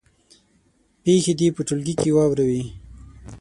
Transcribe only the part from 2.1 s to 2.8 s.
واوروي.